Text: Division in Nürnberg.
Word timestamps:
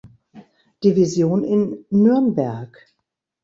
Division 0.83 1.43
in 1.43 1.85
Nürnberg. 1.91 2.87